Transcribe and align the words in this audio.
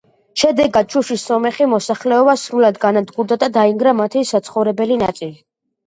შედეგად 0.43 0.95
შუშის 0.95 1.25
სომეხი 1.31 1.67
მოსახლეობა 1.75 2.35
სრულად 2.47 2.83
განადგურდა 2.89 3.41
და 3.47 3.53
დაინგრა 3.61 3.97
მათი 4.05 4.29
საცხოვრებელი 4.35 5.03
ნაწილი. 5.09 5.37